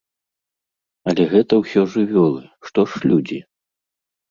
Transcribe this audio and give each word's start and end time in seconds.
Але 1.13 1.23
гэта 1.35 1.53
ўсё 1.61 1.85
жывёлы, 1.97 2.43
што 2.71 2.89
ж 2.95 3.05
людзі? 3.09 3.39